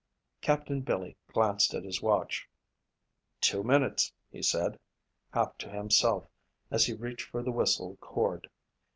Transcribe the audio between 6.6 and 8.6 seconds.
as he reached for the whistle cord.